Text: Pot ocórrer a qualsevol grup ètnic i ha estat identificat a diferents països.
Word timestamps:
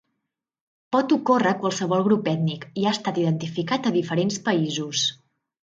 Pot 0.95 1.13
ocórrer 1.17 1.51
a 1.51 1.59
qualsevol 1.65 2.03
grup 2.09 2.31
ètnic 2.33 2.67
i 2.85 2.89
ha 2.89 2.97
estat 2.99 3.23
identificat 3.27 3.87
a 3.87 3.95
diferents 4.01 4.45
països. 4.51 5.11